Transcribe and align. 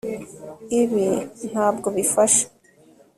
ibi 0.81 1.07
ntabwo 1.49 1.87
bifasha 1.95 2.45